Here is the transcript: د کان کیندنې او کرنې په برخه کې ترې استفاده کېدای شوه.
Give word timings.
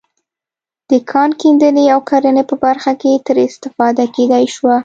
د 0.89 0.91
کان 1.11 1.29
کیندنې 1.41 1.85
او 1.93 1.99
کرنې 2.09 2.43
په 2.49 2.55
برخه 2.65 2.91
کې 3.01 3.11
ترې 3.25 3.43
استفاده 3.49 4.05
کېدای 4.15 4.45
شوه. 4.55 4.75